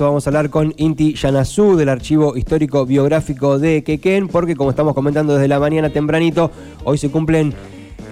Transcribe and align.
Vamos 0.00 0.24
a 0.24 0.30
hablar 0.30 0.48
con 0.48 0.72
Inti 0.76 1.14
Yanazú 1.14 1.74
del 1.74 1.88
Archivo 1.88 2.36
Histórico 2.36 2.86
Biográfico 2.86 3.58
de 3.58 3.82
Quequén, 3.82 4.28
porque 4.28 4.54
como 4.54 4.70
estamos 4.70 4.94
comentando 4.94 5.34
desde 5.34 5.48
la 5.48 5.58
mañana 5.58 5.90
tempranito, 5.90 6.52
hoy 6.84 6.98
se 6.98 7.10
cumplen 7.10 7.52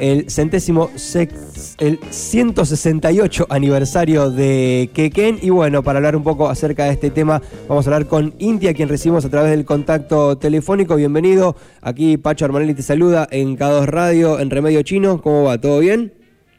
el 0.01 0.29
centésimo, 0.29 0.91
sex- 0.97 1.77
el 1.79 2.01
168 2.11 3.47
aniversario 3.51 4.33
de 4.33 4.91
Quequén. 4.95 5.39
Y 5.41 5.51
bueno, 5.51 5.85
para 5.85 5.99
hablar 6.01 6.17
un 6.17 6.25
poco 6.25 6.49
acerca 6.49 6.87
de 6.87 6.91
este 6.91 7.11
tema, 7.11 7.41
vamos 7.69 7.87
a 7.87 7.91
hablar 7.91 8.09
con 8.09 8.35
Inti, 8.41 8.67
a 8.67 8.75
quien 8.75 8.89
recibimos 8.89 9.25
a 9.25 9.29
través 9.29 9.53
del 9.53 9.65
contacto 9.65 10.37
telefónico. 10.39 10.97
Bienvenido. 10.97 11.55
Aquí 11.83 12.17
Pacho 12.17 12.47
Armanelli 12.47 12.75
te 12.75 12.83
saluda 12.83 13.29
en 13.31 13.57
K2 13.57 13.85
Radio, 13.87 14.41
en 14.41 14.51
Remedio 14.51 14.83
Chino. 14.83 15.23
¿Cómo 15.23 15.45
va? 15.45 15.61
¿Todo 15.61 15.79
bien? 15.79 16.13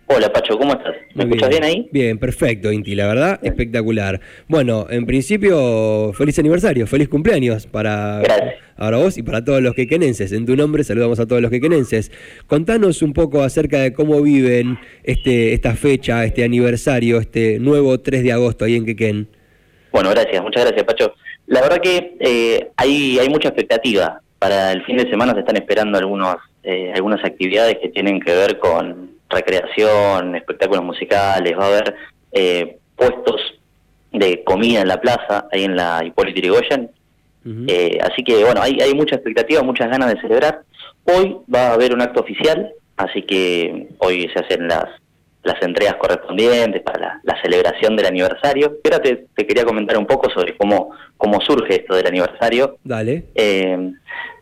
Hola 0.09 0.31
Pacho, 0.31 0.57
¿cómo 0.57 0.71
estás? 0.71 0.95
¿Me 1.15 1.25
escuchas 1.25 1.49
bien 1.49 1.63
ahí? 1.65 1.89
Bien, 1.91 2.17
perfecto, 2.17 2.71
Inti, 2.71 2.95
la 2.95 3.07
verdad, 3.07 3.39
espectacular. 3.43 4.21
Bueno, 4.47 4.87
en 4.89 5.05
principio, 5.05 6.13
feliz 6.13 6.39
aniversario, 6.39 6.87
feliz 6.87 7.09
cumpleaños 7.09 7.67
para 7.67 8.21
Gracias. 8.23 8.55
ahora 8.77 8.97
vos 8.97 9.17
y 9.17 9.23
para 9.23 9.43
todos 9.43 9.61
los 9.61 9.73
quequenenses. 9.73 10.31
En 10.31 10.45
tu 10.45 10.55
nombre 10.55 10.85
saludamos 10.85 11.19
a 11.19 11.25
todos 11.27 11.41
los 11.41 11.51
quequenenses. 11.51 12.09
Contanos 12.47 13.01
un 13.01 13.11
poco 13.11 13.43
acerca 13.43 13.79
de 13.79 13.91
cómo 13.91 14.21
viven 14.21 14.79
este, 15.03 15.53
esta 15.53 15.75
fecha, 15.75 16.23
este 16.23 16.45
aniversario, 16.45 17.19
este 17.19 17.59
nuevo 17.59 17.99
3 17.99 18.23
de 18.23 18.31
agosto 18.31 18.63
ahí 18.63 18.77
en 18.77 18.85
Quequén. 18.85 19.27
Bueno, 19.91 20.11
gracias, 20.11 20.41
muchas 20.41 20.63
gracias 20.63 20.85
Pacho. 20.85 21.15
La 21.47 21.59
verdad 21.61 21.81
que 21.81 22.15
eh, 22.21 22.69
hay, 22.77 23.19
hay 23.19 23.29
mucha 23.29 23.49
expectativa. 23.49 24.21
Para 24.39 24.71
el 24.71 24.85
fin 24.85 24.95
de 24.95 25.09
semana 25.09 25.33
se 25.33 25.39
están 25.39 25.57
esperando 25.57 25.97
algunos, 25.97 26.37
eh, 26.63 26.93
algunas 26.95 27.25
actividades 27.25 27.77
que 27.81 27.89
tienen 27.89 28.21
que 28.21 28.33
ver 28.33 28.59
con 28.59 29.16
recreación, 29.29 30.35
espectáculos 30.35 30.83
musicales, 30.83 31.57
va 31.57 31.65
a 31.65 31.67
haber 31.67 31.95
eh, 32.31 32.77
puestos 32.95 33.41
de 34.11 34.43
comida 34.43 34.81
en 34.81 34.87
la 34.87 35.01
plaza, 35.01 35.47
ahí 35.51 35.63
en 35.63 35.75
la 35.75 36.03
Hipólito 36.03 36.39
Yrigoyen. 36.39 36.91
Eh, 37.67 37.97
así 38.01 38.25
que 38.25 38.43
bueno, 38.43 38.61
hay, 38.61 38.77
hay 38.81 38.93
mucha 38.93 39.15
expectativa, 39.15 39.61
muchas 39.63 39.89
ganas 39.89 40.13
de 40.13 40.19
celebrar. 40.19 40.63
Hoy 41.05 41.37
va 41.53 41.69
a 41.69 41.73
haber 41.73 41.93
un 41.93 42.01
acto 42.01 42.19
oficial, 42.19 42.73
así 42.97 43.21
que 43.21 43.87
hoy 43.99 44.29
se 44.33 44.39
hacen 44.39 44.67
las, 44.67 44.89
las 45.43 45.61
entregas 45.61 45.95
correspondientes 45.95 46.81
para 46.81 46.99
la, 46.99 47.21
la 47.23 47.41
celebración 47.41 47.95
del 47.95 48.07
aniversario. 48.07 48.77
Y 48.83 48.87
ahora 48.87 49.01
te, 49.01 49.27
te 49.35 49.47
quería 49.47 49.63
comentar 49.63 49.97
un 49.97 50.05
poco 50.05 50.29
sobre 50.29 50.57
cómo, 50.57 50.91
cómo 51.15 51.39
surge 51.41 51.75
esto 51.75 51.95
del 51.95 52.07
aniversario. 52.07 52.77
Dale. 52.83 53.25
Eh, 53.35 53.91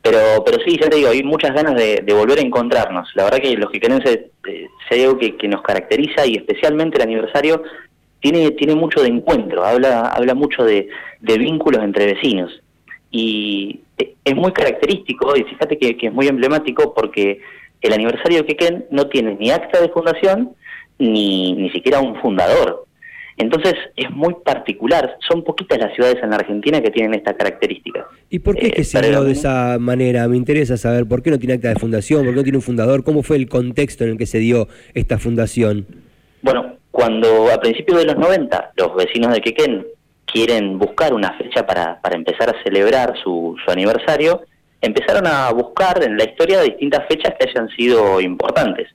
pero, 0.01 0.19
pero 0.45 0.57
sí, 0.65 0.77
ya 0.79 0.89
te 0.89 0.97
digo, 0.97 1.09
hay 1.09 1.23
muchas 1.23 1.53
ganas 1.53 1.75
de, 1.75 2.01
de 2.03 2.13
volver 2.13 2.39
a 2.39 2.41
encontrarnos. 2.41 3.09
La 3.15 3.25
verdad 3.25 3.39
que 3.39 3.55
los 3.55 3.71
jiquenenses, 3.71 4.25
eh, 4.47 4.67
si 4.87 4.95
hay 4.95 5.03
algo 5.03 5.17
que, 5.17 5.35
que 5.35 5.47
nos 5.47 5.61
caracteriza 5.61 6.25
y 6.25 6.35
especialmente 6.35 6.97
el 6.97 7.03
aniversario, 7.03 7.63
tiene, 8.19 8.51
tiene 8.51 8.73
mucho 8.73 9.01
de 9.01 9.09
encuentro, 9.09 9.63
habla, 9.63 10.07
habla 10.07 10.33
mucho 10.33 10.63
de, 10.63 10.89
de 11.21 11.37
vínculos 11.37 11.83
entre 11.83 12.13
vecinos. 12.13 12.59
Y 13.11 13.81
eh, 13.99 14.15
es 14.23 14.35
muy 14.35 14.51
característico, 14.51 15.35
y 15.35 15.43
fíjate 15.43 15.77
que, 15.77 15.95
que 15.97 16.07
es 16.07 16.13
muy 16.13 16.27
emblemático 16.27 16.93
porque 16.95 17.41
el 17.81 17.93
aniversario 17.93 18.39
de 18.39 18.45
Quequén 18.47 18.85
no 18.89 19.07
tiene 19.07 19.35
ni 19.39 19.51
acta 19.51 19.79
de 19.79 19.89
fundación 19.89 20.55
ni, 20.99 21.53
ni 21.53 21.69
siquiera 21.71 21.99
un 21.99 22.15
fundador. 22.21 22.85
Entonces 23.37 23.73
es 23.97 24.09
muy 24.11 24.33
particular, 24.45 25.17
son 25.27 25.43
poquitas 25.43 25.77
las 25.77 25.93
ciudades 25.93 26.17
en 26.23 26.29
la 26.29 26.37
Argentina 26.37 26.81
que 26.81 26.89
tienen 26.89 27.13
esta 27.15 27.35
característica. 27.35 28.05
¿Y 28.29 28.39
por 28.39 28.55
qué 28.55 28.67
es 28.67 28.71
Eh, 28.71 28.75
que 28.75 28.83
se 28.85 28.97
pero- 28.99 29.09
dio 29.11 29.23
de 29.25 29.33
esa 29.33 29.77
manera? 29.77 30.25
Me 30.29 30.37
interesa 30.37 30.77
saber 30.77 31.05
por 31.05 31.21
qué 31.21 31.31
no 31.31 31.37
tiene 31.39 31.55
acta 31.55 31.67
de 31.67 31.75
fundación, 31.75 32.21
por 32.23 32.29
qué 32.31 32.37
no 32.37 32.43
tiene 32.43 32.57
un 32.59 32.61
fundador, 32.61 33.03
cómo 33.03 33.23
fue 33.23 33.35
el 33.35 33.49
contexto 33.49 34.05
en 34.05 34.11
el 34.11 34.17
que 34.17 34.25
se 34.25 34.39
dio 34.39 34.69
esta 34.93 35.17
fundación. 35.19 35.85
Bueno, 36.41 36.77
cuando 36.91 37.51
a 37.51 37.59
principios 37.59 37.99
de 37.99 38.05
los 38.05 38.17
90 38.17 38.71
los 38.77 38.95
vecinos 38.95 39.33
de 39.33 39.41
Quequén 39.41 39.85
quieren 40.25 40.79
buscar 40.79 41.13
una 41.13 41.33
fecha 41.37 41.65
para, 41.65 41.99
para 42.01 42.15
empezar 42.15 42.49
a 42.49 42.63
celebrar 42.63 43.15
su, 43.21 43.57
su 43.65 43.69
aniversario, 43.71 44.43
empezaron 44.81 45.27
a 45.27 45.51
buscar 45.51 46.01
en 46.03 46.15
la 46.17 46.23
historia 46.23 46.61
distintas 46.61 47.05
fechas 47.09 47.33
que 47.37 47.49
hayan 47.49 47.67
sido 47.75 48.21
importantes. 48.21 48.87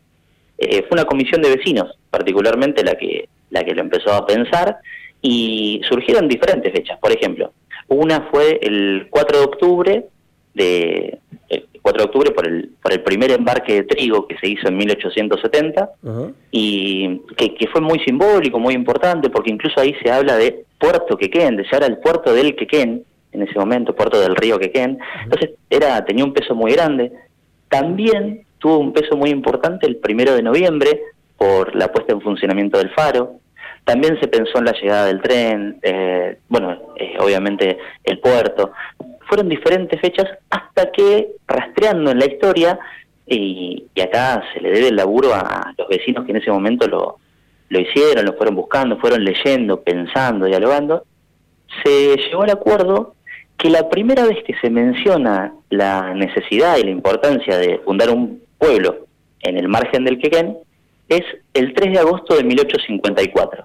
Eh, 0.62 0.84
fue 0.86 0.96
una 0.96 1.06
comisión 1.06 1.40
de 1.40 1.56
vecinos, 1.56 1.96
particularmente 2.10 2.84
la 2.84 2.94
que, 2.94 3.30
la 3.48 3.64
que 3.64 3.74
lo 3.74 3.80
empezó 3.80 4.12
a 4.12 4.26
pensar, 4.26 4.76
y 5.22 5.80
surgieron 5.88 6.28
diferentes 6.28 6.70
fechas. 6.70 6.98
Por 6.98 7.12
ejemplo, 7.12 7.52
una 7.88 8.28
fue 8.30 8.58
el 8.60 9.06
4 9.08 9.38
de 9.38 9.44
octubre, 9.44 10.04
de, 10.52 11.18
el 11.48 11.66
4 11.80 12.02
de 12.02 12.04
octubre 12.04 12.30
por 12.32 12.46
el, 12.46 12.72
por 12.82 12.92
el 12.92 13.02
primer 13.02 13.30
embarque 13.30 13.72
de 13.72 13.82
trigo 13.84 14.28
que 14.28 14.36
se 14.36 14.48
hizo 14.48 14.68
en 14.68 14.76
1870, 14.76 15.82
Ajá. 15.82 16.30
y 16.50 17.22
que, 17.38 17.54
que 17.54 17.66
fue 17.68 17.80
muy 17.80 17.98
simbólico, 18.00 18.58
muy 18.58 18.74
importante, 18.74 19.30
porque 19.30 19.50
incluso 19.50 19.80
ahí 19.80 19.94
se 20.02 20.10
habla 20.10 20.36
de 20.36 20.66
Puerto 20.78 21.16
Quequén, 21.16 21.56
de 21.56 21.66
se 21.66 21.74
habla 21.74 21.88
del 21.88 21.98
puerto 22.00 22.34
del 22.34 22.54
Quequén, 22.54 23.02
en 23.32 23.42
ese 23.42 23.58
momento, 23.58 23.96
puerto 23.96 24.20
del 24.20 24.36
río 24.36 24.58
Quequén. 24.58 24.98
Entonces 25.24 25.52
era 25.70 26.04
tenía 26.04 26.24
un 26.24 26.34
peso 26.34 26.54
muy 26.54 26.72
grande. 26.72 27.12
También 27.68 28.44
tuvo 28.60 28.78
un 28.78 28.92
peso 28.92 29.16
muy 29.16 29.30
importante 29.30 29.86
el 29.86 29.96
primero 29.96 30.34
de 30.34 30.42
noviembre 30.42 31.00
por 31.36 31.74
la 31.74 31.90
puesta 31.90 32.12
en 32.12 32.20
funcionamiento 32.20 32.78
del 32.78 32.90
faro. 32.90 33.40
También 33.84 34.20
se 34.20 34.28
pensó 34.28 34.58
en 34.58 34.66
la 34.66 34.72
llegada 34.72 35.06
del 35.06 35.20
tren, 35.20 35.80
eh, 35.82 36.38
bueno, 36.48 36.78
eh, 36.96 37.16
obviamente 37.18 37.78
el 38.04 38.20
puerto. 38.20 38.72
Fueron 39.26 39.48
diferentes 39.48 40.00
fechas 40.00 40.28
hasta 40.50 40.92
que, 40.92 41.32
rastreando 41.48 42.10
en 42.10 42.18
la 42.18 42.26
historia, 42.26 42.78
y, 43.26 43.86
y 43.94 44.00
acá 44.00 44.42
se 44.52 44.60
le 44.60 44.70
debe 44.70 44.88
el 44.88 44.96
laburo 44.96 45.34
a 45.34 45.72
los 45.78 45.88
vecinos 45.88 46.24
que 46.24 46.32
en 46.32 46.38
ese 46.38 46.50
momento 46.50 46.86
lo, 46.86 47.18
lo 47.70 47.80
hicieron, 47.80 48.26
lo 48.26 48.34
fueron 48.34 48.56
buscando, 48.56 48.98
fueron 48.98 49.24
leyendo, 49.24 49.80
pensando, 49.80 50.46
dialogando, 50.46 51.04
se 51.82 52.16
llegó 52.16 52.42
al 52.42 52.50
acuerdo 52.50 53.14
que 53.56 53.70
la 53.70 53.88
primera 53.88 54.24
vez 54.24 54.42
que 54.44 54.54
se 54.60 54.70
menciona 54.70 55.52
la 55.70 56.14
necesidad 56.14 56.76
y 56.78 56.84
la 56.84 56.90
importancia 56.90 57.56
de 57.58 57.78
fundar 57.78 58.10
un 58.10 58.42
pueblo 58.60 59.06
en 59.40 59.56
el 59.56 59.68
margen 59.68 60.04
del 60.04 60.18
Quequén 60.18 60.58
es 61.08 61.22
el 61.54 61.74
3 61.74 61.92
de 61.92 61.98
agosto 61.98 62.36
de 62.36 62.44
1854, 62.44 63.64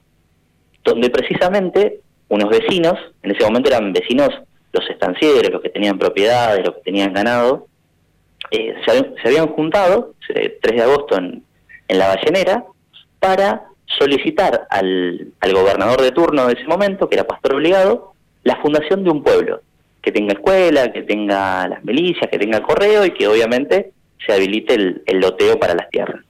donde 0.84 1.10
precisamente 1.12 2.00
unos 2.30 2.50
vecinos, 2.50 2.98
en 3.22 3.32
ese 3.36 3.44
momento 3.44 3.70
eran 3.70 3.94
vecinos 3.94 4.30
los 4.72 4.90
estancieros, 4.90 5.52
los 5.52 5.62
que 5.62 5.70
tenían 5.70 6.00
propiedades, 6.00 6.66
los 6.66 6.76
que 6.76 6.82
tenían 6.82 7.14
ganado, 7.14 7.68
eh, 8.52 8.74
se, 8.84 8.92
habían, 8.92 9.16
se 9.22 9.28
habían 9.28 9.48
juntado, 9.50 10.14
eh, 10.30 10.58
3 10.62 10.76
de 10.76 10.84
agosto 10.84 11.18
en, 11.18 11.44
en 11.88 11.98
la 12.00 12.08
ballenera, 12.08 12.66
para 13.20 13.66
solicitar 13.86 14.66
al, 14.70 15.32
al 15.40 15.54
gobernador 15.54 16.02
de 16.02 16.12
turno 16.12 16.48
de 16.48 16.54
ese 16.54 16.66
momento, 16.66 17.08
que 17.08 17.16
era 17.16 17.28
pastor 17.28 17.56
obligado, 17.56 18.14
la 18.44 18.56
fundación 18.58 19.04
de 19.04 19.12
un 19.12 19.24
pueblo, 19.24 19.62
que 20.02 20.12
tenga 20.12 20.34
escuela, 20.34 20.92
que 20.92 21.04
tenga 21.04 21.68
las 21.68 21.84
milicias, 21.84 22.30
que 22.30 22.40
tenga 22.40 22.62
correo 22.62 23.06
y 23.06 23.12
que 23.12 23.28
obviamente 23.28 23.92
se 24.26 24.34
habilite 24.34 24.74
el, 24.76 25.04
el 25.06 25.20
loteo 25.20 25.60
para 25.60 25.74
las 25.76 25.90
tierras. 25.90 26.22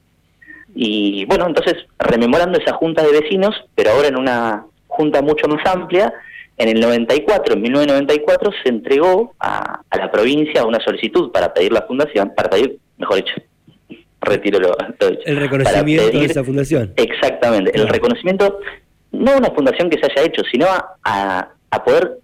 Y 0.73 1.25
bueno, 1.25 1.47
entonces, 1.47 1.75
rememorando 2.00 2.59
esa 2.59 2.73
junta 2.73 3.01
de 3.03 3.11
vecinos, 3.22 3.56
pero 3.75 3.91
ahora 3.91 4.09
en 4.09 4.17
una 4.19 4.66
junta 4.88 5.22
mucho 5.22 5.47
más 5.47 5.66
amplia, 5.66 6.13
en 6.57 6.69
el 6.69 6.79
94, 6.79 7.53
en 7.56 7.61
1994, 7.61 8.51
se 8.63 8.69
entregó 8.69 9.33
a, 9.39 9.81
a 9.89 9.97
la 9.97 10.11
provincia 10.11 10.66
una 10.66 10.79
solicitud 10.79 11.31
para 11.31 11.53
pedir 11.53 11.72
la 11.72 11.81
fundación, 11.83 12.31
para 12.35 12.50
pedir, 12.50 12.78
mejor 12.97 13.17
dicho, 13.17 13.33
retiro 14.22 14.59
lo, 14.59 14.69
lo 15.00 15.09
dicho, 15.09 15.22
El 15.25 15.38
reconocimiento 15.38 16.03
de 16.19 16.25
esa 16.25 16.44
fundación. 16.44 16.94
Exactamente, 16.97 17.72
el 17.75 17.88
reconocimiento, 17.88 18.59
no 19.12 19.38
una 19.38 19.51
fundación 19.51 19.89
que 19.89 19.97
se 20.00 20.12
haya 20.12 20.23
hecho, 20.27 20.41
sino 20.51 20.66
a, 20.67 20.95
a- 21.03 21.50
a 21.72 21.83
poder 21.83 22.19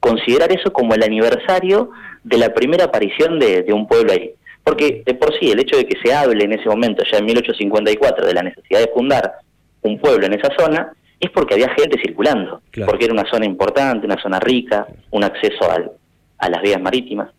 considerar 0.00 0.52
eso 0.52 0.72
como 0.72 0.94
el 0.94 1.02
aniversario 1.02 1.90
de 2.22 2.38
la 2.38 2.52
primera 2.54 2.84
aparición 2.84 3.38
de, 3.40 3.62
de 3.62 3.72
un 3.72 3.86
pueblo 3.88 4.12
ahí. 4.12 4.32
Porque 4.64 5.02
de 5.04 5.14
por 5.14 5.38
sí, 5.38 5.50
el 5.50 5.60
hecho 5.60 5.76
de 5.76 5.86
que 5.86 5.98
se 6.02 6.12
hable 6.14 6.44
en 6.44 6.52
ese 6.54 6.68
momento, 6.68 7.04
ya 7.10 7.18
en 7.18 7.26
1854, 7.26 8.26
de 8.26 8.34
la 8.34 8.42
necesidad 8.42 8.80
de 8.80 8.88
fundar 8.94 9.34
un 9.82 9.98
pueblo 9.98 10.26
en 10.26 10.32
esa 10.32 10.48
zona, 10.58 10.92
es 11.20 11.30
porque 11.30 11.54
había 11.54 11.68
gente 11.78 12.00
circulando, 12.00 12.62
Claro. 12.70 12.90
porque 12.90 13.04
era 13.04 13.12
una 13.14 13.28
zona 13.30 13.44
importante, 13.44 14.06
una 14.06 14.20
zona 14.20 14.40
rica, 14.40 14.86
un 15.10 15.22
acceso 15.22 15.70
al- 15.70 15.92
a 16.38 16.48
las 16.48 16.62
vías 16.62 16.80
marítimas. 16.80 17.30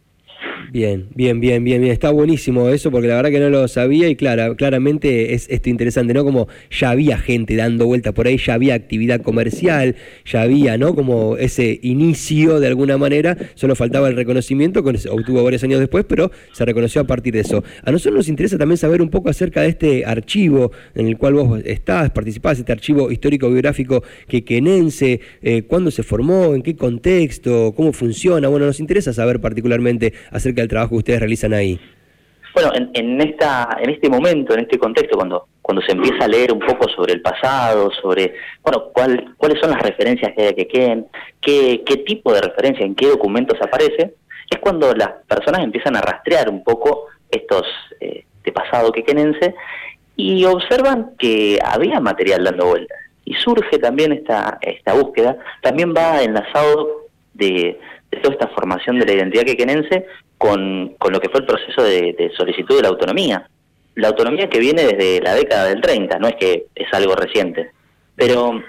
Bien, 0.72 1.08
bien, 1.16 1.40
bien, 1.40 1.64
bien, 1.64 1.82
bien. 1.82 1.92
Está 1.92 2.12
buenísimo 2.12 2.70
eso 2.70 2.92
porque 2.92 3.08
la 3.08 3.16
verdad 3.16 3.30
que 3.30 3.40
no 3.40 3.50
lo 3.50 3.68
sabía 3.68 4.10
y 4.10 4.16
clara, 4.16 4.56
claramente 4.56 5.34
es 5.34 5.48
esto 5.50 5.70
interesante, 5.70 6.14
¿no? 6.14 6.24
Como 6.24 6.48
ya 6.70 6.90
había 6.90 7.18
gente 7.18 7.56
dando 7.56 7.86
vuelta 7.86 8.14
por 8.14 8.28
ahí, 8.28 8.38
ya 8.38 8.54
había 8.54 8.76
actividad 8.76 9.22
comercial, 9.22 9.96
ya 10.26 10.42
había, 10.42 10.78
¿no? 10.78 10.96
Como 10.96 11.38
ese 11.38 11.80
inicio 11.82 12.60
de 12.60 12.68
alguna 12.68 12.98
manera, 12.98 13.38
solo 13.56 13.76
faltaba 13.76 14.08
el 14.08 14.16
reconocimiento, 14.16 14.84
que 14.84 15.10
obtuvo 15.10 15.44
varios 15.44 15.64
años 15.64 15.80
después, 15.80 16.06
pero 16.08 16.32
se 16.52 16.66
reconoció 16.66 17.02
a 17.02 17.06
partir 17.06 17.34
de 17.34 17.42
eso. 17.42 17.64
A 17.84 17.92
nosotros 17.92 18.16
nos 18.16 18.30
interesa 18.30 18.58
también 18.58 18.78
saber 18.78 19.02
un 19.02 19.10
poco 19.10 19.30
acerca 19.30 19.62
de 19.62 19.70
este 19.70 20.06
archivo 20.06 20.72
en 20.96 21.08
el 21.08 21.18
cual 21.18 21.34
vos 21.34 21.62
estás, 21.66 22.12
participás, 22.12 22.60
este 22.60 22.72
archivo 22.72 23.12
histórico-biográfico 23.12 24.04
quequenense, 24.28 25.20
eh, 25.42 25.64
cuándo 25.64 25.92
se 25.92 26.04
formó, 26.04 26.56
en 26.56 26.62
qué 26.62 26.76
contexto, 26.76 27.74
cómo 27.76 27.94
funciona. 27.94 28.48
Bueno, 28.48 28.66
nos 28.66 28.80
interesa 28.80 29.14
saber 29.14 29.40
particularmente 29.40 30.14
acerca 30.32 30.55
del 30.62 30.70
trabajo 30.70 30.92
que 30.92 30.96
ustedes 30.98 31.20
realizan 31.20 31.54
ahí. 31.54 31.80
Bueno, 32.54 32.72
en, 32.74 32.90
en 32.94 33.22
esta, 33.22 33.78
en 33.82 33.90
este 33.90 34.10
momento, 34.10 34.54
en 34.54 34.62
este 34.62 34.78
contexto, 34.78 35.18
cuando, 35.18 35.48
cuando 35.62 35.82
se 35.82 35.92
empieza 35.92 36.24
a 36.24 36.28
leer 36.28 36.54
un 36.54 36.60
poco 36.60 36.88
sobre 36.88 37.14
el 37.14 37.22
pasado, 37.22 37.92
sobre, 38.02 38.34
bueno, 38.64 38.86
cuál, 38.94 39.36
cuáles 39.38 39.60
son 39.60 39.72
las 39.72 39.82
referencias 39.82 40.32
que 40.34 40.42
hay 40.42 40.48
a 40.48 40.54
Quequén, 40.54 41.08
qué, 41.42 41.84
qué 41.86 41.98
tipo 41.98 42.34
de 42.34 42.42
referencia, 42.42 42.86
en 42.86 42.96
qué 42.96 43.08
documentos 43.08 43.62
aparece, 43.62 44.14
es 44.50 44.60
cuando 44.60 44.94
las 44.94 45.10
personas 45.28 45.64
empiezan 45.64 45.96
a 45.96 46.02
rastrear 46.02 46.50
un 46.50 46.64
poco 46.64 47.08
estos, 47.30 47.66
eh, 48.00 48.26
este 48.38 48.52
pasado 48.52 48.92
quequenense 48.92 49.56
y 50.16 50.46
observan 50.46 51.12
que 51.18 51.60
había 51.64 52.00
material 52.00 52.44
dando 52.44 52.68
vueltas. 52.68 52.98
Y 53.26 53.34
surge 53.34 53.80
también 53.80 54.12
esta, 54.14 54.60
esta 54.62 54.94
búsqueda, 54.94 55.38
también 55.62 55.94
va 55.96 56.22
enlazado 56.22 57.08
de, 57.34 57.80
toda 58.22 58.34
esta 58.34 58.48
formación 58.50 59.00
de 59.00 59.06
la 59.06 59.14
identidad 59.14 59.44
quequenense 59.44 60.06
con, 60.38 60.96
con 60.98 61.14
lo 61.14 61.20
que 61.20 61.30
fue 61.30 61.42
el 61.42 61.46
proceso 61.46 61.84
de, 61.84 62.14
de 62.18 62.32
solicitud 62.36 62.76
de 62.76 62.84
la 62.84 62.90
autonomía. 62.90 63.48
La 63.96 64.10
autonomía 64.10 64.50
que 64.50 64.60
viene 64.60 64.84
desde 64.84 65.22
la 65.22 65.34
década 65.36 65.66
del 65.66 65.82
30, 65.82 66.20
no 66.20 66.28
es 66.28 66.36
que 66.36 66.66
es 66.76 66.94
algo 66.94 67.16
reciente, 67.16 67.72
pero, 68.16 68.62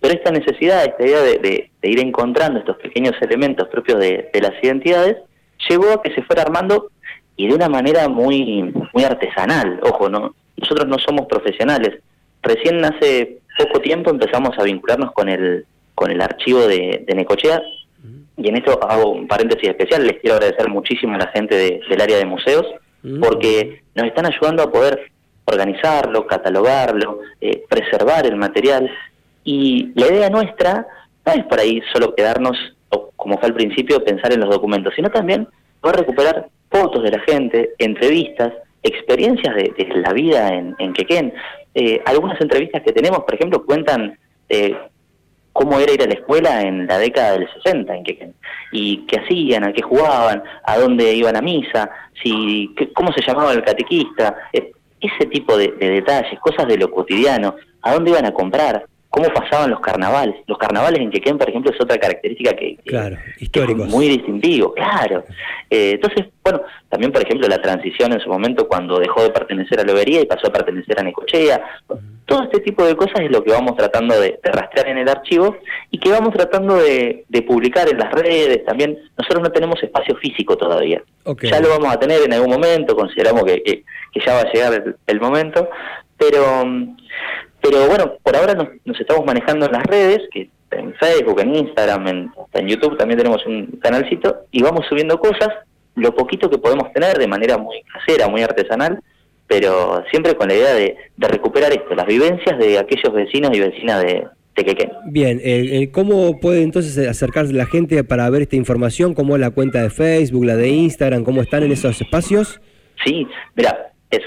pero 0.00 0.14
esta 0.14 0.30
necesidad, 0.30 0.84
esta 0.84 1.04
idea 1.04 1.22
de, 1.22 1.70
ir 1.82 2.00
encontrando 2.00 2.60
estos 2.60 2.76
pequeños 2.76 3.14
elementos 3.20 3.68
propios 3.68 3.98
de, 3.98 4.30
las 4.40 4.52
identidades, 4.62 5.16
llevó 5.68 5.92
a 5.92 6.02
que 6.02 6.14
se 6.14 6.22
fuera 6.22 6.42
armando 6.42 6.90
y 7.36 7.48
de 7.48 7.54
una 7.54 7.68
manera 7.68 8.08
muy, 8.08 8.72
muy 8.92 9.04
artesanal, 9.04 9.80
ojo, 9.82 10.08
no 10.08 10.34
nosotros 10.56 10.88
no 10.88 10.98
somos 10.98 11.26
profesionales, 11.26 12.00
recién 12.42 12.84
hace 12.84 13.38
poco 13.56 13.80
tiempo 13.80 14.10
empezamos 14.10 14.58
a 14.58 14.64
vincularnos 14.64 15.12
con 15.12 15.28
el, 15.28 15.66
con 15.94 16.10
el 16.10 16.20
archivo 16.20 16.66
de, 16.66 17.04
Necochea, 17.14 17.62
y 18.38 18.48
en 18.48 18.56
esto 18.56 18.78
hago 18.82 19.10
un 19.10 19.26
paréntesis 19.26 19.68
especial, 19.68 20.06
les 20.06 20.20
quiero 20.20 20.36
agradecer 20.36 20.68
muchísimo 20.68 21.16
a 21.16 21.18
la 21.18 21.28
gente 21.28 21.82
del 21.88 22.00
área 22.00 22.16
de 22.16 22.24
museos, 22.24 22.66
Mm. 23.02 23.20
porque 23.20 23.82
nos 23.94 24.06
están 24.06 24.26
ayudando 24.26 24.62
a 24.62 24.70
poder 24.70 25.10
organizarlo, 25.44 26.26
catalogarlo, 26.26 27.20
eh, 27.40 27.62
preservar 27.68 28.26
el 28.26 28.36
material. 28.36 28.90
Y 29.44 29.92
la 29.94 30.08
idea 30.08 30.30
nuestra 30.30 30.86
no 31.24 31.32
es 31.32 31.44
por 31.44 31.60
ahí 31.60 31.80
solo 31.92 32.14
quedarnos, 32.14 32.56
como 33.16 33.38
fue 33.38 33.48
al 33.48 33.54
principio, 33.54 34.04
pensar 34.04 34.32
en 34.32 34.40
los 34.40 34.50
documentos, 34.50 34.92
sino 34.94 35.10
también 35.10 35.48
poder 35.80 35.98
recuperar 35.98 36.48
fotos 36.70 37.02
de 37.02 37.12
la 37.12 37.20
gente, 37.20 37.70
entrevistas, 37.78 38.52
experiencias 38.82 39.54
de, 39.54 39.88
la 39.94 40.12
vida 40.12 40.48
en, 40.48 40.74
en 40.78 40.92
Quequén. 40.92 41.32
Eh, 41.74 42.02
algunas 42.04 42.40
entrevistas 42.40 42.82
que 42.82 42.92
tenemos, 42.92 43.20
por 43.20 43.34
ejemplo, 43.34 43.64
cuentan 43.64 44.18
eh, 44.48 44.76
cómo 45.58 45.80
era 45.80 45.92
ir 45.92 46.00
a 46.02 46.06
la 46.06 46.14
escuela 46.14 46.62
en 46.62 46.86
la 46.86 46.98
década 46.98 47.32
del 47.32 47.48
60 47.64 47.92
en 47.92 48.04
Quequén, 48.04 48.34
y 48.70 48.98
qué 49.06 49.18
hacían, 49.18 49.64
a 49.64 49.72
qué 49.72 49.82
jugaban, 49.82 50.40
a 50.62 50.78
dónde 50.78 51.12
iban 51.14 51.34
a 51.34 51.42
misa, 51.42 51.90
si 52.22 52.72
cómo 52.94 53.12
se 53.12 53.22
llamaba 53.26 53.52
el 53.52 53.64
catequista, 53.64 54.36
ese 54.52 55.26
tipo 55.26 55.58
de, 55.58 55.72
detalles, 55.72 56.38
cosas 56.38 56.68
de 56.68 56.78
lo 56.78 56.92
cotidiano, 56.92 57.56
a 57.82 57.92
dónde 57.92 58.10
iban 58.12 58.26
a 58.26 58.32
comprar, 58.32 58.86
cómo 59.10 59.28
pasaban 59.30 59.70
los 59.70 59.80
carnavales. 59.80 60.36
Los 60.46 60.58
carnavales 60.58 61.00
en 61.00 61.10
Quequén, 61.10 61.38
por 61.38 61.48
ejemplo, 61.48 61.72
es 61.72 61.80
otra 61.80 61.98
característica 61.98 62.52
que, 62.54 62.76
claro, 62.84 63.16
es 63.38 63.76
muy 63.76 64.08
distintivo, 64.08 64.74
claro. 64.74 65.24
Eh, 65.70 65.92
entonces, 65.94 66.26
bueno, 66.42 66.62
también, 66.88 67.12
por 67.12 67.22
ejemplo, 67.22 67.48
la 67.48 67.60
transición 67.60 68.12
en 68.12 68.20
su 68.20 68.28
momento 68.28 68.68
cuando 68.68 68.98
dejó 68.98 69.22
de 69.22 69.30
pertenecer 69.30 69.80
a 69.80 69.84
Lobería 69.84 70.20
y 70.20 70.26
pasó 70.26 70.48
a 70.48 70.52
pertenecer 70.52 70.98
a 70.98 71.02
Necochea. 71.02 71.60
Todo 72.24 72.42
este 72.44 72.60
tipo 72.60 72.84
de 72.84 72.94
cosas 72.94 73.20
es 73.20 73.30
lo 73.30 73.42
que 73.42 73.52
vamos 73.52 73.76
tratando 73.76 74.18
de, 74.20 74.38
rastrear 74.42 74.88
en 74.88 74.98
el 74.98 75.08
archivo 75.08 75.56
y 75.90 75.98
que 75.98 76.10
vamos 76.10 76.34
tratando 76.34 76.76
de, 76.76 77.24
publicar 77.46 77.88
en 77.88 77.98
las 77.98 78.12
redes 78.12 78.64
también. 78.64 78.98
Nosotros 79.16 79.42
no 79.42 79.50
tenemos 79.50 79.82
espacio 79.82 80.16
físico 80.16 80.56
todavía. 80.56 81.02
Ya 81.42 81.60
lo 81.60 81.68
vamos 81.68 81.92
a 81.92 81.98
tener 81.98 82.22
en 82.22 82.32
algún 82.32 82.50
momento, 82.50 82.96
consideramos 82.96 83.44
que, 83.44 83.62
que, 83.62 83.84
ya 84.24 84.34
va 84.34 84.40
a 84.40 84.52
llegar 84.52 84.96
el, 85.06 85.20
momento, 85.20 85.68
pero, 86.16 86.64
pero 87.70 87.86
bueno, 87.86 88.14
por 88.22 88.36
ahora 88.36 88.54
nos, 88.54 89.00
estamos 89.00 89.24
manejando 89.26 89.66
en 89.66 89.72
las 89.72 89.84
redes, 89.84 90.20
que 90.32 90.48
en 90.70 90.94
Facebook, 90.94 91.40
en 91.40 91.54
Instagram, 91.54 92.06
en, 92.08 92.30
en 92.52 92.68
YouTube 92.68 92.96
también 92.96 93.18
tenemos 93.18 93.44
un 93.46 93.78
canalcito 93.82 94.44
y 94.50 94.62
vamos 94.62 94.86
subiendo 94.88 95.18
cosas, 95.18 95.48
lo 95.94 96.14
poquito 96.14 96.48
que 96.48 96.58
podemos 96.58 96.92
tener 96.92 97.18
de 97.18 97.26
manera 97.26 97.58
muy 97.58 97.82
casera, 97.82 98.28
muy 98.28 98.42
artesanal, 98.42 99.00
pero 99.46 100.04
siempre 100.10 100.34
con 100.34 100.48
la 100.48 100.54
idea 100.54 100.74
de, 100.74 100.96
recuperar 101.16 101.72
esto, 101.72 101.94
las 101.94 102.06
vivencias 102.06 102.58
de 102.58 102.78
aquellos 102.78 103.12
vecinos 103.12 103.50
y 103.54 103.60
vecinas 103.60 104.02
de, 104.02 104.26
Quequén. 104.54 104.90
Bien, 105.04 105.38
eh, 105.38 105.82
eh, 105.82 105.90
¿cómo 105.92 106.40
puede 106.40 106.64
entonces 106.64 106.98
acercarse 107.06 107.52
la 107.52 107.66
gente 107.66 108.02
para 108.02 108.28
ver 108.28 108.42
esta 108.42 108.56
información? 108.56 109.14
¿Cómo 109.14 109.36
es 109.36 109.40
la 109.40 109.52
cuenta 109.52 109.80
de 109.80 109.88
Facebook, 109.88 110.44
la 110.44 110.56
de 110.56 110.68
Instagram? 110.68 111.22
¿Cómo 111.22 111.42
están 111.42 111.62
en 111.62 111.70
esos 111.70 112.00
espacios? 112.00 112.60
Sí, 113.04 113.24
mira, 113.54 113.92
es 114.10 114.22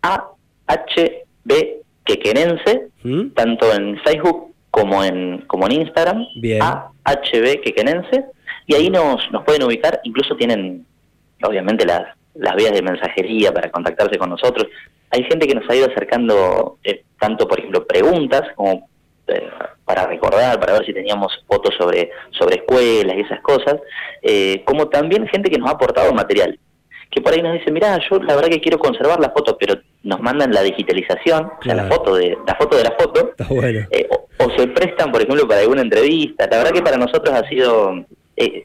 AHB 0.00 1.79
Quequenense, 2.04 2.88
¿Mm? 3.02 3.30
tanto 3.30 3.72
en 3.72 3.98
Facebook 4.00 4.54
como 4.70 5.02
en, 5.04 5.42
como 5.46 5.66
en 5.66 5.72
Instagram. 5.72 6.26
Bien. 6.36 6.62
AHB 6.62 7.60
Quequenense, 7.62 8.24
y 8.66 8.74
ahí 8.74 8.90
nos, 8.90 9.30
nos 9.32 9.44
pueden 9.44 9.64
ubicar, 9.64 10.00
incluso 10.04 10.36
tienen 10.36 10.86
obviamente 11.42 11.84
las, 11.86 12.14
las 12.34 12.54
vías 12.56 12.72
de 12.72 12.82
mensajería 12.82 13.52
para 13.52 13.70
contactarse 13.70 14.18
con 14.18 14.30
nosotros. 14.30 14.66
Hay 15.10 15.24
gente 15.24 15.46
que 15.46 15.54
nos 15.54 15.68
ha 15.68 15.74
ido 15.74 15.86
acercando 15.86 16.78
eh, 16.84 17.02
tanto, 17.18 17.48
por 17.48 17.58
ejemplo, 17.58 17.86
preguntas 17.86 18.42
como 18.54 18.88
eh, 19.26 19.48
para 19.84 20.06
recordar, 20.06 20.58
para 20.60 20.74
ver 20.74 20.86
si 20.86 20.92
teníamos 20.92 21.32
fotos 21.46 21.74
sobre, 21.76 22.10
sobre 22.30 22.56
escuelas 22.56 23.16
y 23.16 23.20
esas 23.20 23.40
cosas, 23.40 23.76
eh, 24.22 24.62
como 24.64 24.88
también 24.88 25.26
gente 25.28 25.50
que 25.50 25.58
nos 25.58 25.68
ha 25.68 25.74
aportado 25.74 26.12
material, 26.12 26.58
que 27.10 27.20
por 27.20 27.32
ahí 27.32 27.42
nos 27.42 27.54
dice, 27.54 27.72
mira, 27.72 27.98
yo 28.08 28.18
la 28.20 28.36
verdad 28.36 28.50
que 28.50 28.60
quiero 28.60 28.78
conservar 28.78 29.18
la 29.20 29.30
foto, 29.30 29.56
pero 29.58 29.74
nos 30.02 30.20
mandan 30.20 30.52
la 30.52 30.62
digitalización, 30.62 31.50
o 31.60 31.62
sea, 31.62 31.74
la 31.74 31.88
foto 31.88 32.14
de 32.14 32.36
la 32.46 32.54
foto 32.54 32.76
de 32.76 32.84
la 32.84 32.92
foto, 32.92 33.32
o, 33.48 34.44
o, 34.44 34.50
se 34.56 34.68
prestan, 34.68 35.10
por 35.10 35.20
ejemplo, 35.20 35.48
para 35.48 35.60
alguna 35.60 35.82
entrevista. 35.82 36.46
La 36.50 36.58
verdad 36.58 36.72
que 36.72 36.82
para 36.82 36.96
nosotros 36.96 37.34
ha 37.34 37.48
sido 37.48 38.04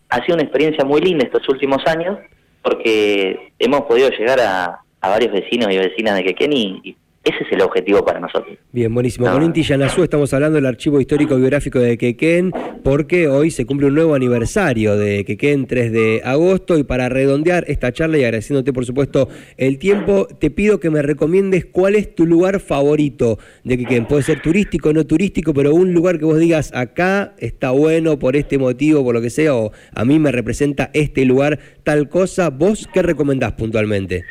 ha 0.09 0.23
sido 0.23 0.35
una 0.35 0.43
experiencia 0.43 0.85
muy 0.85 1.01
linda 1.01 1.25
estos 1.25 1.47
últimos 1.49 1.85
años 1.85 2.17
porque 2.61 3.51
hemos 3.59 3.81
podido 3.81 4.09
llegar 4.09 4.39
a, 4.39 4.81
varios 5.01 5.33
vecinos 5.33 5.71
y 5.71 5.77
vecinas 5.77 6.15
de 6.15 6.23
Quequén 6.23 6.51
y, 6.51 6.97
ese 7.25 7.43
es 7.43 7.51
el 7.51 7.61
objetivo 7.61 8.05
para 8.05 8.19
nosotros. 8.19 8.55
Bien, 8.71 8.93
buenísimo. 8.93 9.29
Con 9.31 9.41
Inti 9.41 9.63
Yanazú 9.63 10.03
estamos 10.03 10.31
hablando 10.33 10.57
del 10.57 10.67
archivo 10.67 11.01
histórico 11.01 11.35
biográfico 11.35 11.79
de 11.79 11.97
Quequén, 11.97 12.51
porque 12.83 13.27
hoy 13.27 13.49
se 13.49 13.65
cumple 13.65 13.87
un 13.87 13.95
nuevo 13.95 14.13
aniversario 14.13 14.95
de 14.95 15.25
Quequén, 15.25 15.65
3 15.65 15.91
de 15.91 16.21
agosto, 16.23 16.77
y 16.77 16.83
para 16.83 17.09
redondear 17.09 17.65
esta 17.67 17.91
charla 17.91 18.19
y 18.19 18.23
agradeciéndote 18.23 18.71
por 18.73 18.85
supuesto 18.85 19.27
el 19.57 19.79
tiempo, 19.79 20.27
te 20.27 20.51
pido 20.51 20.79
que 20.79 20.91
me 20.91 21.01
recomiendes 21.01 21.65
cuál 21.65 21.95
es 21.95 22.13
tu 22.13 22.27
lugar 22.27 22.59
favorito 22.59 23.39
de 23.63 23.79
Quequén. 23.79 24.05
Puede 24.05 24.21
ser 24.21 24.41
turístico, 24.41 24.93
no 24.93 25.07
turístico, 25.07 25.53
pero 25.53 25.73
un 25.73 25.93
lugar 25.93 26.19
que 26.19 26.25
vos 26.25 26.37
digas, 26.37 26.71
acá 26.75 27.33
está 27.39 27.71
bueno 27.71 28.19
por 28.19 28.35
este 28.35 28.59
motivo, 28.59 29.03
por 29.03 29.15
lo 29.15 29.21
que 29.21 29.31
sea, 29.31 29.55
o 29.55 29.71
a 29.95 30.05
mí 30.05 30.19
me 30.19 30.31
representa 30.31 30.91
este 30.93 31.25
lugar, 31.25 31.57
tal 31.83 32.07
cosa. 32.07 32.51
¿Vos 32.51 32.87
qué 32.93 33.01
recomendás 33.01 33.53
puntualmente? 33.53 34.25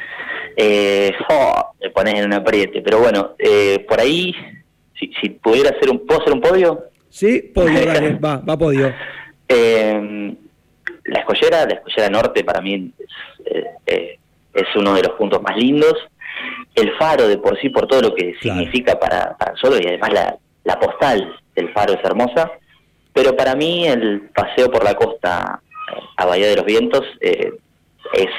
Eh, 0.56 1.12
oh, 1.30 1.73
me 1.80 1.90
pones 1.90 2.14
en 2.14 2.26
un 2.26 2.32
apriete, 2.34 2.80
pero 2.80 3.00
bueno, 3.00 3.34
eh, 3.38 3.84
por 3.88 4.00
ahí, 4.00 4.34
si, 4.99 5.11
si, 5.20 5.30
pudiera 5.30 5.70
hacer 5.70 5.90
un, 5.90 6.06
¿puedo 6.06 6.20
hacer 6.20 6.32
un 6.32 6.40
podio? 6.40 6.84
Sí, 7.08 7.50
podio, 7.54 7.87
dale, 7.87 8.14
va, 8.14 8.37
va 8.37 8.56
podio. 8.56 8.92
Eh, 9.49 10.34
la 11.04 11.20
escollera, 11.20 11.66
la 11.66 11.75
escollera 11.75 12.08
norte 12.08 12.44
para 12.44 12.61
mí 12.61 12.92
es, 13.46 13.64
eh, 13.87 14.18
es, 14.54 14.64
uno 14.76 14.94
de 14.94 15.02
los 15.02 15.12
puntos 15.12 15.42
más 15.42 15.56
lindos. 15.56 15.94
El 16.75 16.92
faro 16.96 17.28
de 17.28 17.38
por 17.38 17.58
sí, 17.61 17.68
por 17.68 17.87
todo 17.87 18.02
lo 18.02 18.14
que 18.14 18.34
significa 18.40 18.99
para, 18.99 19.37
para 19.37 19.52
nosotros 19.52 19.80
y 19.80 19.87
además 19.87 20.12
la, 20.12 20.37
la 20.64 20.80
postal 20.80 21.37
del 21.54 21.73
faro 21.73 21.94
es 21.94 22.04
hermosa. 22.04 22.50
Pero 23.12 23.37
para 23.37 23.54
mí 23.54 23.87
el 23.87 24.23
paseo 24.34 24.70
por 24.70 24.82
la 24.82 24.94
costa 24.94 25.61
a 26.16 26.26
Bahía 26.26 26.49
de 26.49 26.56
los 26.56 26.64
Vientos 26.64 27.02
es, 27.20 28.30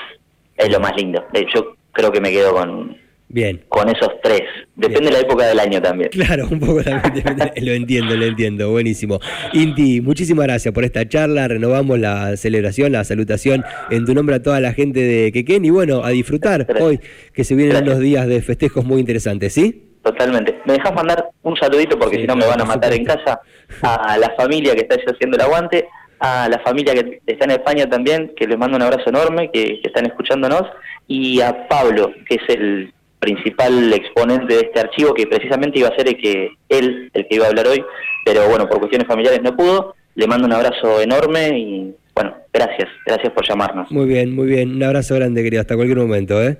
es 0.57 0.69
lo 0.69 0.79
más 0.81 0.95
lindo. 0.97 1.25
Yo 1.53 1.74
creo 1.95 2.11
que 2.11 2.21
me 2.21 2.31
quedo 2.31 2.53
con, 2.53 2.97
Bien. 3.27 3.65
Con 3.69 3.89
esos 3.89 4.09
tres. 4.21 4.43
Depende 4.75 5.07
de 5.07 5.11
la 5.13 5.19
época 5.19 5.45
del 5.47 5.59
año 5.59 5.81
también. 5.81 6.09
Claro, 6.09 6.47
un 6.49 6.59
poco 6.59 6.83
también. 6.83 7.25
lo 7.61 7.71
entiendo, 7.71 8.15
lo 8.15 8.25
entiendo. 8.25 8.69
Buenísimo. 8.69 9.19
Inti, 9.51 9.99
muchísimas 9.99 10.45
gracias 10.45 10.73
por 10.73 10.83
esta 10.83 11.07
charla. 11.07 11.47
Renovamos 11.47 11.99
la 11.99 12.37
celebración, 12.37 12.91
la 12.91 13.03
salutación 13.03 13.63
en 13.89 14.05
tu 14.05 14.13
nombre 14.13 14.35
a 14.35 14.43
toda 14.43 14.59
la 14.59 14.73
gente 14.73 14.99
de 14.99 15.31
Quequén 15.31 15.65
y 15.65 15.69
bueno, 15.71 16.03
a 16.03 16.09
disfrutar 16.09 16.67
hoy 16.79 16.99
que 17.33 17.43
se 17.43 17.55
vienen 17.55 17.83
unos 17.83 17.99
días 17.99 18.27
de 18.27 18.41
festejos 18.41 18.85
muy 18.85 18.99
interesantes, 18.99 19.53
¿sí? 19.53 19.83
Totalmente. 20.03 20.59
¿Me 20.65 20.73
dejas 20.73 20.93
mandar 20.93 21.29
un 21.41 21.57
saludito 21.57 21.97
porque 21.97 22.17
si 22.17 22.27
no 22.27 22.35
me 22.35 22.45
van 22.45 22.61
a 22.61 22.65
matar 22.65 22.93
en 22.93 23.03
casa? 23.03 23.41
A 23.81 24.17
la 24.19 24.29
familia 24.37 24.75
que 24.75 24.81
está 24.81 24.95
haciendo 25.11 25.35
el 25.35 25.41
aguante 25.41 25.87
a 26.19 26.47
la 26.49 26.59
familia 26.59 26.93
que 26.93 27.21
está 27.25 27.45
en 27.45 27.51
España 27.51 27.89
también, 27.89 28.33
que 28.35 28.47
les 28.47 28.57
mando 28.57 28.77
un 28.77 28.83
abrazo 28.83 29.09
enorme, 29.09 29.51
que, 29.51 29.81
están 29.83 30.05
escuchándonos, 30.05 30.63
y 31.07 31.41
a 31.41 31.67
Pablo, 31.67 32.11
que 32.27 32.35
es 32.35 32.49
el 32.49 32.93
principal 33.19 33.91
exponente 33.93 34.53
de 34.53 34.59
este 34.61 34.79
archivo, 34.79 35.13
que 35.13 35.27
precisamente 35.27 35.79
iba 35.79 35.89
a 35.89 35.95
ser 35.95 36.07
el 36.07 36.17
que 36.17 36.49
él, 36.69 37.09
el 37.13 37.27
que 37.27 37.35
iba 37.35 37.45
a 37.45 37.49
hablar 37.49 37.67
hoy, 37.67 37.83
pero 38.23 38.47
bueno, 38.47 38.67
por 38.67 38.79
cuestiones 38.79 39.07
familiares 39.07 39.41
no 39.41 39.55
pudo. 39.55 39.95
Le 40.15 40.27
mando 40.27 40.45
un 40.47 40.53
abrazo 40.53 41.01
enorme 41.01 41.59
y 41.59 41.95
bueno, 42.13 42.35
gracias, 42.53 42.87
gracias 43.05 43.33
por 43.33 43.47
llamarnos. 43.47 43.91
Muy 43.91 44.05
bien, 44.05 44.33
muy 44.33 44.47
bien, 44.47 44.75
un 44.75 44.83
abrazo 44.83 45.15
grande, 45.15 45.43
querido, 45.43 45.61
hasta 45.61 45.75
cualquier 45.75 45.97
momento, 45.97 46.41
¿eh? 46.41 46.57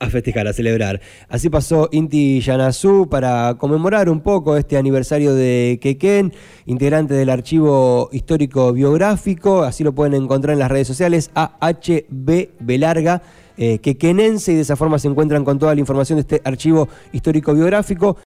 A 0.00 0.08
festejar, 0.08 0.48
a 0.48 0.52
celebrar. 0.52 1.00
Así 1.28 1.50
pasó 1.50 1.88
Inti 1.92 2.40
Yanazú 2.40 3.08
para 3.08 3.54
conmemorar 3.58 4.08
un 4.08 4.20
poco 4.20 4.56
este 4.56 4.76
aniversario 4.76 5.34
de 5.34 5.78
Quequén, 5.80 6.32
integrante 6.66 7.14
del 7.14 7.30
archivo 7.30 8.08
histórico 8.12 8.72
biográfico. 8.72 9.62
Así 9.62 9.84
lo 9.84 9.94
pueden 9.94 10.14
encontrar 10.14 10.54
en 10.54 10.60
las 10.60 10.70
redes 10.70 10.88
sociales, 10.88 11.30
AHB 11.34 12.48
Belarga 12.58 13.22
eh, 13.56 13.78
quequenense 13.78 14.52
y 14.52 14.56
de 14.56 14.62
esa 14.62 14.76
forma 14.76 14.98
se 14.98 15.08
encuentran 15.08 15.44
con 15.44 15.58
toda 15.58 15.74
la 15.74 15.80
información 15.80 16.16
de 16.16 16.22
este 16.22 16.42
archivo 16.44 16.88
histórico-biográfico. 17.12 18.16